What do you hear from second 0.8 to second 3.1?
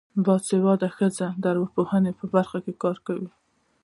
ښځې د ارواپوهنې په برخه کې کار